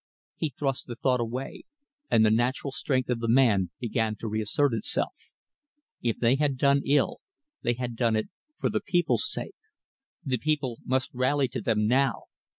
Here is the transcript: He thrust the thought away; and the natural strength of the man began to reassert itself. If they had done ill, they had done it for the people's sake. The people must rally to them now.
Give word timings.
He 0.35 0.49
thrust 0.49 0.87
the 0.87 0.95
thought 0.95 1.19
away; 1.19 1.65
and 2.09 2.25
the 2.25 2.31
natural 2.31 2.71
strength 2.71 3.07
of 3.11 3.19
the 3.19 3.27
man 3.27 3.69
began 3.79 4.15
to 4.15 4.27
reassert 4.27 4.73
itself. 4.73 5.13
If 6.01 6.17
they 6.17 6.37
had 6.37 6.57
done 6.57 6.81
ill, 6.87 7.19
they 7.61 7.73
had 7.73 7.95
done 7.95 8.15
it 8.15 8.29
for 8.57 8.71
the 8.71 8.81
people's 8.81 9.31
sake. 9.31 9.53
The 10.25 10.39
people 10.39 10.79
must 10.85 11.13
rally 11.13 11.47
to 11.49 11.61
them 11.61 11.85
now. 11.85 12.23